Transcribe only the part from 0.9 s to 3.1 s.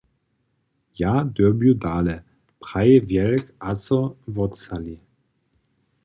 „Ja dyrbju dale“, praji